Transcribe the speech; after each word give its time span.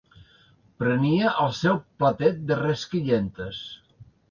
Prenia 0.83 1.33
el 1.43 1.53
seu 1.59 1.77
platet 2.03 2.41
de 2.53 2.59
rellisquentes 2.63 3.63